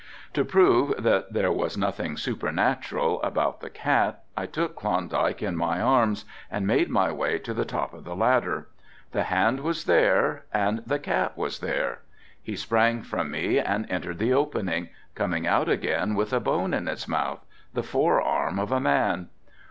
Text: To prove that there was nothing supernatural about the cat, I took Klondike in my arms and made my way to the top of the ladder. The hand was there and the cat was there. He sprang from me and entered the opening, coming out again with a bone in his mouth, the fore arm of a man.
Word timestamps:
To 0.33 0.43
prove 0.43 1.03
that 1.03 1.31
there 1.31 1.51
was 1.51 1.77
nothing 1.77 2.17
supernatural 2.17 3.21
about 3.21 3.61
the 3.61 3.69
cat, 3.69 4.23
I 4.35 4.47
took 4.47 4.75
Klondike 4.75 5.43
in 5.43 5.55
my 5.55 5.79
arms 5.79 6.25
and 6.49 6.65
made 6.65 6.89
my 6.89 7.11
way 7.11 7.37
to 7.37 7.53
the 7.53 7.65
top 7.65 7.93
of 7.93 8.03
the 8.03 8.15
ladder. 8.15 8.67
The 9.11 9.25
hand 9.25 9.59
was 9.59 9.83
there 9.83 10.45
and 10.51 10.81
the 10.87 10.97
cat 10.97 11.37
was 11.37 11.59
there. 11.59 11.99
He 12.41 12.55
sprang 12.55 13.03
from 13.03 13.29
me 13.29 13.59
and 13.59 13.85
entered 13.91 14.17
the 14.17 14.33
opening, 14.33 14.89
coming 15.13 15.45
out 15.45 15.69
again 15.69 16.15
with 16.15 16.33
a 16.33 16.39
bone 16.39 16.73
in 16.73 16.87
his 16.87 17.07
mouth, 17.07 17.45
the 17.75 17.83
fore 17.83 18.19
arm 18.23 18.57
of 18.57 18.71
a 18.71 18.79
man. 18.79 19.29